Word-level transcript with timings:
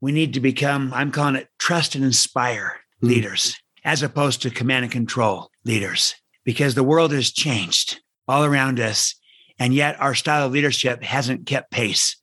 we 0.00 0.12
need 0.12 0.34
to 0.34 0.40
become, 0.40 0.92
I'm 0.94 1.10
calling 1.10 1.36
it 1.36 1.48
trust 1.58 1.94
and 1.94 2.04
inspire 2.04 2.80
mm. 3.02 3.08
leaders 3.08 3.56
as 3.84 4.02
opposed 4.02 4.42
to 4.42 4.50
command 4.50 4.84
and 4.84 4.92
control 4.92 5.50
leaders 5.64 6.14
because 6.44 6.74
the 6.74 6.82
world 6.82 7.12
has 7.12 7.30
changed 7.30 8.00
all 8.28 8.44
around 8.44 8.80
us. 8.80 9.14
And 9.58 9.72
yet 9.72 10.00
our 10.00 10.14
style 10.14 10.46
of 10.46 10.52
leadership 10.52 11.02
hasn't 11.02 11.46
kept 11.46 11.70
pace. 11.70 12.16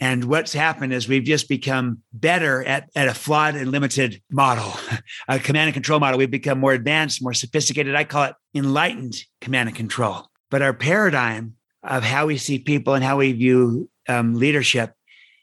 And 0.00 0.24
what's 0.24 0.52
happened 0.52 0.92
is 0.92 1.08
we've 1.08 1.24
just 1.24 1.48
become 1.48 2.02
better 2.12 2.64
at, 2.64 2.90
at 2.96 3.08
a 3.08 3.14
flawed 3.14 3.54
and 3.54 3.70
limited 3.70 4.20
model, 4.30 4.72
a 5.28 5.38
command 5.38 5.68
and 5.68 5.74
control 5.74 6.00
model. 6.00 6.18
We've 6.18 6.30
become 6.30 6.58
more 6.58 6.72
advanced, 6.72 7.22
more 7.22 7.32
sophisticated. 7.32 7.94
I 7.94 8.04
call 8.04 8.24
it 8.24 8.34
enlightened 8.54 9.16
command 9.40 9.68
and 9.68 9.76
control. 9.76 10.26
But 10.50 10.62
our 10.62 10.74
paradigm 10.74 11.54
of 11.82 12.02
how 12.02 12.26
we 12.26 12.38
see 12.38 12.58
people 12.58 12.94
and 12.94 13.04
how 13.04 13.18
we 13.18 13.32
view 13.32 13.88
um, 14.08 14.34
leadership 14.34 14.94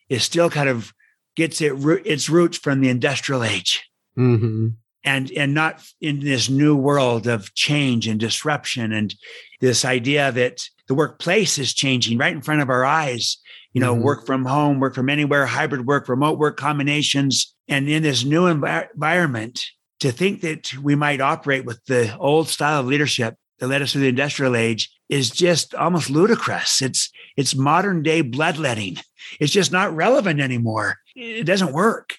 is 0.10 0.24
still 0.24 0.50
kind 0.50 0.70
of 0.70 0.94
gets 1.36 1.62
it 1.62 1.74
its 2.06 2.30
roots 2.30 2.58
from 2.58 2.82
the 2.82 2.90
industrial 2.90 3.44
age. 3.44 3.90
Mm-hmm. 4.18 4.70
And, 5.04 5.32
and 5.32 5.56
not 5.56 5.82
in 6.00 6.20
this 6.20 6.48
new 6.48 6.76
world 6.76 7.26
of 7.26 7.56
change 7.56 8.08
and 8.08 8.20
disruption 8.20 8.92
and 8.92 9.16
this 9.60 9.84
idea 9.84 10.32
that 10.32 10.62
the 10.88 10.94
workplace 10.94 11.58
is 11.58 11.74
changing 11.74 12.20
right 12.20 12.34
in 12.34 12.42
front 12.44 12.62
of 12.62 12.70
our 12.70 12.86
eyes 12.86 13.38
you 13.74 13.82
know, 13.82 13.94
mm-hmm. 13.94 14.04
work 14.04 14.26
from 14.26 14.46
home, 14.46 14.80
work 14.80 14.96
from 14.96 15.10
anywhere, 15.10 15.46
hybrid 15.46 15.88
work, 15.88 16.10
remote 16.10 16.38
work 16.38 16.58
combinations. 16.58 17.54
And 17.68 17.88
in 17.88 18.04
this 18.04 18.26
new 18.26 18.44
env- 18.44 18.94
environment, 18.94 19.64
to 20.00 20.12
think 20.12 20.42
that 20.42 20.76
we 20.78 20.96
might 20.96 21.22
operate 21.22 21.64
with 21.64 21.84
the 21.86 22.16
old 22.18 22.50
style 22.50 22.80
of 22.80 22.88
leadership 22.88 23.36
that 23.60 23.68
led 23.68 23.82
us 23.82 23.92
through 23.92 24.02
the 24.02 24.10
industrial 24.10 24.56
age 24.56 24.92
is 25.10 25.30
just 25.30 25.76
almost 25.76 26.10
ludicrous. 26.10 26.82
It's 26.82 27.10
it's 27.38 27.56
modern 27.56 28.02
day 28.02 28.22
bloodletting. 28.22 28.98
It's 29.40 29.54
just 29.54 29.72
not 29.72 29.96
relevant 29.96 30.42
anymore. 30.42 30.98
It 31.16 31.46
doesn't 31.46 31.74
work. 31.74 32.18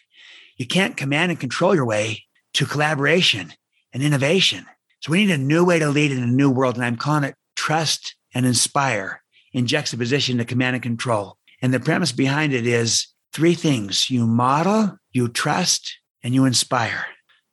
You 0.56 0.66
can't 0.66 0.96
command 0.96 1.30
and 1.30 1.41
control 1.41 1.74
your 1.74 1.87
way 1.87 2.24
to 2.55 2.66
collaboration 2.66 3.52
and 3.93 4.02
innovation. 4.02 4.66
So 5.01 5.10
we 5.10 5.24
need 5.24 5.32
a 5.32 5.38
new 5.38 5.65
way 5.65 5.79
to 5.79 5.88
lead 5.88 6.12
in 6.12 6.23
a 6.23 6.26
new 6.26 6.51
world. 6.51 6.76
And 6.76 6.84
I'm 6.84 6.96
calling 6.96 7.24
it 7.24 7.34
trust 7.57 8.15
and 8.34 8.46
inspire 8.46 9.23
in 9.52 9.66
juxtaposition 9.66 10.38
to 10.38 10.45
command 10.45 10.76
and 10.76 10.82
control. 10.82 11.38
And 11.60 11.73
the 11.73 11.80
premise 11.80 12.12
behind 12.12 12.52
it 12.52 12.66
is 12.66 13.09
three 13.32 13.54
things 13.54 14.10
you 14.10 14.26
model, 14.26 14.99
you 15.12 15.29
trust, 15.29 15.99
and 16.23 16.34
you 16.34 16.45
inspire. 16.45 17.06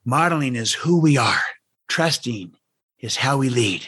Modeling 0.06 0.56
is 0.56 0.74
who 0.74 1.00
we 1.00 1.18
are, 1.18 1.42
trusting 1.88 2.54
is 3.00 3.18
how 3.18 3.38
we 3.38 3.50
lead, 3.50 3.88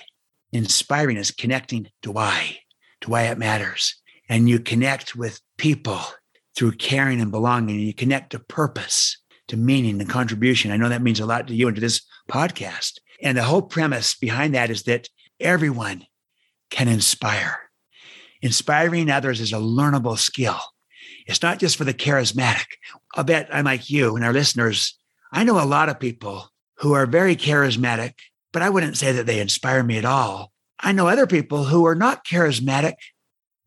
inspiring 0.52 1.18
is 1.18 1.32
connecting 1.32 1.90
to 2.02 2.12
why, 2.12 2.60
to 3.02 3.10
why 3.10 3.24
it 3.24 3.38
matters. 3.38 3.96
And 4.30 4.48
you 4.48 4.60
connect 4.60 5.16
with 5.16 5.42
people 5.58 6.02
through 6.56 6.74
caring 6.74 7.22
and 7.22 7.32
belonging, 7.32 7.78
and 7.78 7.86
you 7.86 7.94
connect 7.94 8.32
to 8.32 8.40
purpose, 8.40 9.18
to 9.48 9.58
meaning 9.58 10.00
and 10.00 10.10
contribution. 10.10 10.72
I 10.72 10.78
know 10.78 10.90
that 10.90 11.02
means 11.02 11.20
a 11.20 11.26
lot 11.26 11.48
to 11.48 11.56
you 11.56 11.68
and 11.68 11.76
to 11.76 11.82
this 11.82 12.02
podcast. 12.30 13.00
And 13.22 13.38
the 13.38 13.44
whole 13.44 13.62
premise 13.62 14.16
behind 14.16 14.56
that 14.56 14.70
is 14.70 14.84
that 14.84 15.10
everyone 15.40 16.06
can 16.70 16.88
inspire. 16.88 17.60
Inspiring 18.42 19.10
others 19.10 19.40
is 19.40 19.54
a 19.54 19.58
learnable 19.58 20.18
skill. 20.18 20.60
It's 21.28 21.42
not 21.42 21.60
just 21.60 21.78
for 21.78 21.84
the 21.84 21.94
charismatic. 21.94 22.66
I'll 23.16 23.24
bet 23.24 23.50
I'm 23.54 23.66
like 23.66 23.90
you 23.90 24.16
and 24.16 24.26
our 24.26 24.34
listeners. 24.34 24.98
I 25.32 25.44
know 25.44 25.62
a 25.62 25.66
lot 25.66 25.90
of 25.90 26.00
people 26.00 26.50
who 26.78 26.94
are 26.94 27.06
very 27.06 27.36
charismatic, 27.36 28.14
but 28.52 28.62
I 28.62 28.70
wouldn't 28.70 28.98
say 28.98 29.12
that 29.12 29.28
they 29.28 29.40
inspire 29.40 29.84
me 29.84 29.98
at 29.98 30.06
all. 30.06 30.52
I 30.80 30.92
know 30.92 31.08
other 31.08 31.28
people 31.28 31.66
who 31.66 31.86
are 31.86 31.96
not 31.96 32.26
charismatic, 32.26 32.96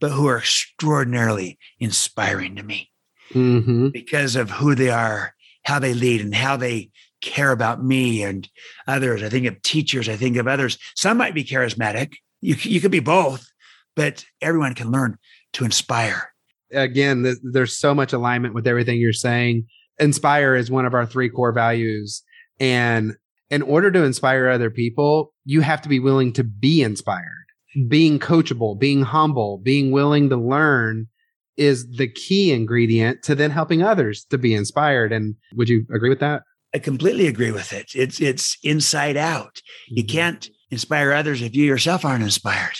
but 0.04 0.12
who 0.12 0.26
are 0.26 0.36
extraordinarily 0.36 1.58
inspiring 1.80 2.56
to 2.56 2.62
me 2.62 2.90
mm-hmm. 3.32 3.88
because 3.88 4.36
of 4.36 4.50
who 4.50 4.74
they 4.74 4.90
are, 4.90 5.32
how 5.62 5.78
they 5.78 5.94
lead, 5.94 6.20
and 6.20 6.34
how 6.34 6.58
they 6.58 6.90
care 7.22 7.52
about 7.52 7.82
me 7.82 8.22
and 8.22 8.46
others. 8.86 9.22
I 9.22 9.30
think 9.30 9.46
of 9.46 9.62
teachers, 9.62 10.06
I 10.06 10.16
think 10.16 10.36
of 10.36 10.46
others. 10.46 10.76
Some 10.94 11.16
might 11.16 11.32
be 11.32 11.42
charismatic. 11.42 12.16
You, 12.42 12.54
you 12.60 12.82
could 12.82 12.90
be 12.90 13.00
both, 13.00 13.50
but 13.96 14.26
everyone 14.42 14.74
can 14.74 14.90
learn 14.90 15.16
to 15.54 15.64
inspire. 15.64 16.34
Again, 16.70 17.22
th- 17.22 17.38
there's 17.42 17.78
so 17.78 17.94
much 17.94 18.12
alignment 18.12 18.52
with 18.52 18.66
everything 18.66 19.00
you're 19.00 19.14
saying. 19.14 19.66
Inspire 19.98 20.54
is 20.54 20.70
one 20.70 20.84
of 20.84 20.92
our 20.92 21.06
three 21.06 21.30
core 21.30 21.52
values. 21.52 22.22
And 22.60 23.14
in 23.48 23.62
order 23.62 23.90
to 23.90 24.04
inspire 24.04 24.48
other 24.48 24.68
people, 24.68 25.32
you 25.46 25.62
have 25.62 25.80
to 25.80 25.88
be 25.88 25.98
willing 25.98 26.34
to 26.34 26.44
be 26.44 26.82
inspired. 26.82 27.43
Being 27.88 28.18
coachable, 28.18 28.78
being 28.78 29.02
humble, 29.02 29.58
being 29.58 29.90
willing 29.90 30.28
to 30.30 30.36
learn 30.36 31.08
is 31.56 31.88
the 31.88 32.08
key 32.08 32.52
ingredient 32.52 33.22
to 33.22 33.34
then 33.34 33.50
helping 33.50 33.82
others 33.82 34.24
to 34.26 34.38
be 34.38 34.54
inspired. 34.54 35.12
And 35.12 35.36
would 35.54 35.68
you 35.68 35.86
agree 35.94 36.08
with 36.08 36.20
that? 36.20 36.42
I 36.74 36.78
completely 36.78 37.28
agree 37.28 37.52
with 37.52 37.72
it. 37.72 37.92
It's 37.94 38.20
it's 38.20 38.58
inside 38.64 39.16
out. 39.16 39.62
You 39.88 40.02
mm-hmm. 40.02 40.16
can't 40.16 40.50
inspire 40.70 41.12
others 41.12 41.40
if 41.40 41.54
you 41.54 41.64
yourself 41.64 42.04
aren't 42.04 42.24
inspired. 42.24 42.76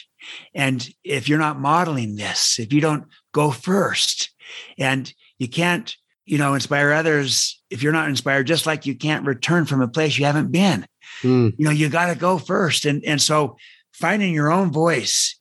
And 0.55 0.89
if 1.05 1.29
you're 1.29 1.39
not 1.39 1.61
modeling 1.61 2.17
this, 2.17 2.59
if 2.59 2.73
you 2.73 2.81
don't 2.81 3.05
go 3.33 3.51
first, 3.51 4.33
and 4.79 5.13
you 5.39 5.49
can't, 5.49 5.95
you 6.25 6.39
know, 6.39 6.55
inspire 6.55 6.93
others 6.93 7.63
if 7.71 7.83
you're 7.83 7.93
not 7.93 8.09
inspired, 8.09 8.47
just 8.47 8.67
like 8.67 8.87
you 8.87 8.95
can't 8.95 9.27
return 9.27 9.65
from 9.65 9.81
a 9.81 9.89
place 9.89 10.19
you 10.19 10.25
haven't 10.25 10.53
been. 10.53 10.87
Mm. 11.23 11.55
You 11.57 11.65
know, 11.65 11.71
you 11.71 11.89
got 11.89 12.13
to 12.13 12.19
go 12.19 12.39
first. 12.39 12.85
And, 12.85 13.05
and 13.05 13.21
so 13.21 13.57
finding 13.95 14.35
your 14.35 14.53
own 14.53 14.71
voice 14.71 15.39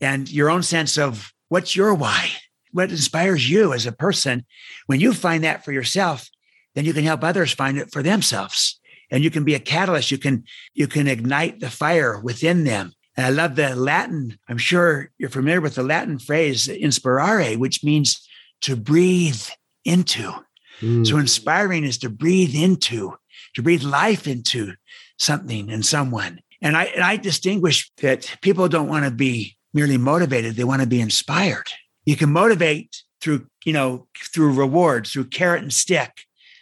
and 0.00 0.30
your 0.30 0.50
own 0.50 0.62
sense 0.62 0.98
of 0.98 1.32
what's 1.48 1.74
your 1.74 1.94
why, 1.94 2.28
what 2.72 2.90
inspires 2.90 3.48
you 3.48 3.72
as 3.72 3.86
a 3.86 3.92
person, 3.92 4.44
when 4.86 5.00
you 5.00 5.12
find 5.12 5.44
that 5.44 5.64
for 5.64 5.72
yourself, 5.72 6.28
then 6.74 6.84
you 6.84 6.92
can 6.92 7.04
help 7.04 7.24
others 7.24 7.52
find 7.52 7.78
it 7.78 7.92
for 7.92 8.02
themselves 8.02 8.78
and 9.10 9.22
you 9.22 9.30
can 9.30 9.44
be 9.44 9.54
a 9.54 9.60
catalyst 9.60 10.10
you 10.10 10.18
can 10.18 10.44
you 10.72 10.88
can 10.88 11.06
ignite 11.06 11.60
the 11.60 11.70
fire 11.70 12.18
within 12.20 12.64
them 12.64 12.92
and 13.16 13.26
I 13.26 13.30
love 13.30 13.54
the 13.54 13.76
Latin. 13.76 14.38
I'm 14.48 14.58
sure 14.58 15.10
you're 15.18 15.30
familiar 15.30 15.60
with 15.60 15.76
the 15.76 15.82
Latin 15.82 16.18
phrase 16.18 16.68
inspirare, 16.68 17.56
which 17.56 17.84
means 17.84 18.26
to 18.62 18.76
breathe 18.76 19.42
into. 19.84 20.32
Mm. 20.80 21.06
So 21.06 21.18
inspiring 21.18 21.84
is 21.84 21.98
to 21.98 22.08
breathe 22.08 22.54
into, 22.54 23.14
to 23.54 23.62
breathe 23.62 23.84
life 23.84 24.26
into 24.26 24.74
something 25.18 25.70
and 25.70 25.86
someone. 25.86 26.40
And 26.64 26.76
I, 26.76 26.84
and 26.84 27.04
I 27.04 27.16
distinguish 27.16 27.92
that 27.98 28.34
people 28.40 28.68
don't 28.68 28.88
want 28.88 29.04
to 29.04 29.10
be 29.10 29.56
merely 29.74 29.98
motivated, 29.98 30.56
they 30.56 30.64
want 30.64 30.80
to 30.80 30.88
be 30.88 31.00
inspired. 31.00 31.68
You 32.06 32.16
can 32.16 32.32
motivate 32.32 33.02
through, 33.20 33.46
you 33.64 33.72
know, 33.72 34.08
through 34.32 34.54
rewards, 34.54 35.12
through 35.12 35.26
carrot 35.26 35.62
and 35.62 35.72
stick, 35.72 36.10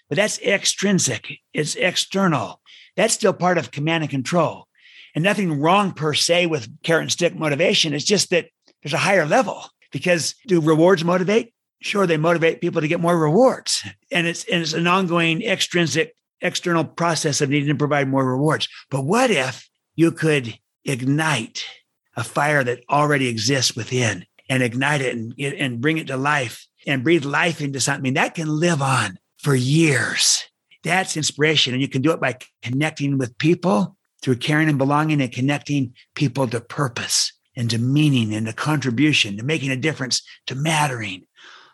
but 0.09 0.17
that's 0.17 0.41
extrinsic, 0.41 1.39
it's 1.55 1.77
external. 1.77 2.61
That's 2.97 3.15
still 3.15 3.33
part 3.33 3.57
of 3.59 3.71
command 3.71 4.03
and 4.03 4.11
control 4.11 4.67
and 5.15 5.23
nothing 5.23 5.61
wrong 5.61 5.93
per 5.93 6.15
se 6.15 6.47
with 6.47 6.69
carrot 6.83 7.03
and 7.03 7.12
stick 7.12 7.35
motivation. 7.37 7.95
It's 7.95 8.05
just 8.05 8.31
that 8.31 8.49
there's 8.83 8.93
a 8.93 8.99
higher 8.99 9.27
level 9.27 9.65
because 9.93 10.35
do 10.47 10.61
rewards 10.61 11.05
motivate? 11.05 11.53
Sure, 11.81 12.07
they 12.07 12.17
motivate 12.17 12.61
people 12.61 12.81
to 12.81 12.89
get 12.89 13.01
more 13.01 13.19
rewards. 13.19 13.85
And 14.11 14.27
it's, 14.27 14.45
and 14.45 14.62
it's 14.62 14.73
an 14.73 14.87
ongoing 14.87 15.43
extrinsic 15.43 16.15
external 16.41 16.85
process 16.85 17.41
of 17.41 17.51
needing 17.51 17.69
to 17.69 17.75
provide 17.75 18.09
more 18.09 18.27
rewards. 18.27 18.69
But 18.91 19.05
what 19.05 19.31
if 19.31 19.69
you 19.95 20.13
could 20.13 20.59
ignite 20.85 21.65
a 22.17 22.25
fire 22.25 22.63
that 22.65 22.85
already 22.91 23.29
exists 23.29 23.75
within 23.75 24.27
and 24.49 24.63
ignite 24.63 25.01
it 25.01 25.17
and, 25.17 25.39
and 25.39 25.81
bring 25.81 25.99
it 25.99 26.07
to 26.09 26.17
life 26.17 26.67
and 26.87 27.05
breathe 27.05 27.25
life 27.25 27.61
into 27.61 27.81
something 27.81 28.15
that 28.15 28.35
can 28.35 28.49
live 28.49 28.83
on 28.83 29.19
for 29.39 29.55
years? 29.55 30.45
That's 30.83 31.17
inspiration. 31.17 31.73
And 31.73 31.83
you 31.83 31.89
can 31.89 32.03
do 32.03 32.11
it 32.11 32.21
by 32.21 32.39
connecting 32.63 33.19
with 33.19 33.39
people 33.39 33.97
through 34.21 34.37
caring 34.37 34.69
and 34.69 34.79
belonging 34.79 35.21
and 35.21 35.33
connecting 35.33 35.95
people 36.15 36.47
to 36.49 36.61
purpose 36.61 37.33
and 37.57 37.71
to 37.71 37.79
meaning 37.79 38.35
and 38.35 38.47
to 38.47 38.53
contribution, 38.53 39.37
to 39.37 39.45
making 39.45 39.71
a 39.71 39.77
difference, 39.77 40.23
to 40.47 40.55
mattering. 40.55 41.27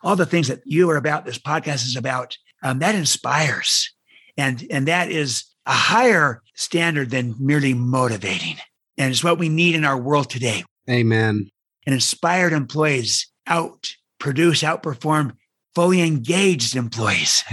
All 0.02 0.16
the 0.16 0.26
things 0.26 0.48
that 0.48 0.60
you 0.64 0.90
are 0.90 0.96
about, 0.96 1.24
this 1.24 1.38
podcast 1.38 1.86
is 1.86 1.96
about, 1.96 2.36
um, 2.62 2.80
that 2.80 2.94
inspires. 2.94 3.92
And, 4.36 4.64
and 4.70 4.86
that 4.86 5.10
is 5.10 5.44
a 5.68 5.72
higher 5.72 6.42
standard 6.54 7.10
than 7.10 7.36
merely 7.38 7.74
motivating. 7.74 8.56
And 8.96 9.12
it's 9.12 9.22
what 9.22 9.38
we 9.38 9.48
need 9.48 9.74
in 9.74 9.84
our 9.84 9.98
world 9.98 10.30
today. 10.30 10.64
Amen. 10.90 11.50
And 11.86 11.94
inspired 11.94 12.52
employees 12.52 13.30
out 13.46 13.94
produce, 14.18 14.62
outperform 14.62 15.36
fully 15.74 16.00
engaged 16.00 16.74
employees. 16.74 17.44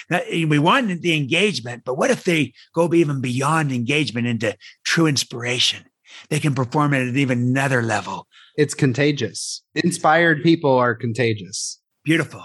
we 0.30 0.58
want 0.58 1.02
the 1.02 1.16
engagement, 1.16 1.82
but 1.84 1.98
what 1.98 2.10
if 2.10 2.24
they 2.24 2.54
go 2.74 2.92
even 2.94 3.20
beyond 3.20 3.72
engagement 3.72 4.26
into 4.26 4.56
true 4.84 5.06
inspiration? 5.06 5.84
They 6.30 6.38
can 6.40 6.54
perform 6.54 6.94
at 6.94 7.02
an 7.02 7.16
even 7.18 7.40
another 7.40 7.82
level. 7.82 8.26
It's 8.56 8.72
contagious. 8.72 9.62
Inspired 9.74 10.42
people 10.42 10.70
are 10.70 10.94
contagious. 10.94 11.80
Beautiful. 12.04 12.44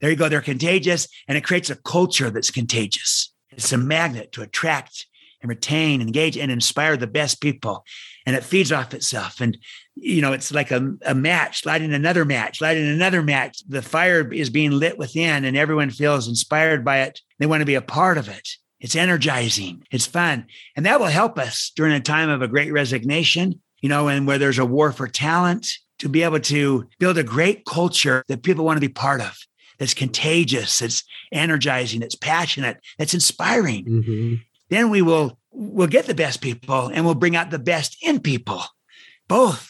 There 0.00 0.10
you 0.10 0.16
go. 0.16 0.28
They're 0.28 0.40
contagious, 0.40 1.06
and 1.28 1.36
it 1.36 1.44
creates 1.44 1.68
a 1.68 1.76
culture 1.76 2.30
that's 2.30 2.50
contagious. 2.50 3.29
It's 3.52 3.72
a 3.72 3.78
magnet 3.78 4.32
to 4.32 4.42
attract 4.42 5.06
and 5.42 5.48
retain, 5.48 6.00
engage, 6.02 6.36
and 6.36 6.52
inspire 6.52 6.96
the 6.96 7.06
best 7.06 7.40
people. 7.40 7.84
and 8.26 8.36
it 8.36 8.44
feeds 8.44 8.70
off 8.70 8.94
itself. 8.94 9.40
And, 9.40 9.56
you 9.96 10.20
know, 10.20 10.32
it's 10.32 10.52
like 10.52 10.70
a, 10.70 10.94
a 11.06 11.14
match, 11.14 11.64
lighting 11.64 11.92
another 11.94 12.24
match, 12.24 12.60
lighting 12.60 12.86
another 12.86 13.22
match. 13.22 13.62
The 13.66 13.82
fire 13.82 14.32
is 14.32 14.50
being 14.50 14.72
lit 14.72 14.98
within, 14.98 15.44
and 15.44 15.56
everyone 15.56 15.90
feels 15.90 16.28
inspired 16.28 16.84
by 16.84 17.00
it. 17.00 17.20
They 17.38 17.46
want 17.46 17.62
to 17.62 17.66
be 17.66 17.74
a 17.74 17.82
part 17.82 18.18
of 18.18 18.28
it. 18.28 18.48
It's 18.78 18.94
energizing, 18.94 19.84
it's 19.90 20.06
fun. 20.06 20.46
And 20.76 20.86
that 20.86 21.00
will 21.00 21.06
help 21.06 21.38
us 21.38 21.72
during 21.74 21.92
a 21.92 22.00
time 22.00 22.28
of 22.28 22.40
a 22.40 22.48
great 22.48 22.72
resignation, 22.72 23.60
you 23.80 23.88
know, 23.88 24.08
and 24.08 24.26
where 24.26 24.38
there's 24.38 24.58
a 24.58 24.64
war 24.64 24.92
for 24.92 25.08
talent 25.08 25.72
to 25.98 26.08
be 26.08 26.22
able 26.22 26.40
to 26.40 26.86
build 26.98 27.18
a 27.18 27.22
great 27.22 27.66
culture 27.66 28.22
that 28.28 28.42
people 28.42 28.64
want 28.64 28.76
to 28.76 28.86
be 28.86 28.92
part 28.92 29.20
of. 29.20 29.36
That's 29.80 29.94
contagious, 29.94 30.82
it's 30.82 31.02
energizing, 31.32 32.02
it's 32.02 32.14
passionate, 32.14 32.78
it's 32.98 33.14
inspiring. 33.14 33.84
Mm-hmm. 33.86 34.34
Then 34.68 34.90
we 34.90 35.02
will 35.02 35.40
we'll 35.50 35.88
get 35.88 36.06
the 36.06 36.14
best 36.14 36.40
people 36.40 36.88
and 36.88 37.04
we'll 37.04 37.14
bring 37.16 37.34
out 37.34 37.50
the 37.50 37.58
best 37.58 37.96
in 38.02 38.20
people. 38.20 38.62
Both 39.26 39.69